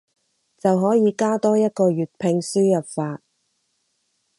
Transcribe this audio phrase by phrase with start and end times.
[0.57, 3.21] 就可以加多一個粵拼輸入法